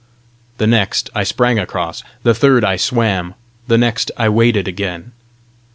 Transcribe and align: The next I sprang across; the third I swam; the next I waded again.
The 0.57 0.65
next 0.65 1.11
I 1.13 1.23
sprang 1.23 1.59
across; 1.59 2.01
the 2.23 2.33
third 2.33 2.63
I 2.65 2.75
swam; 2.75 3.35
the 3.67 3.77
next 3.77 4.09
I 4.17 4.29
waded 4.29 4.67
again. 4.67 5.11